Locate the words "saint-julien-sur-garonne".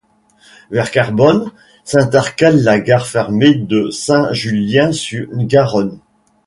3.91-5.99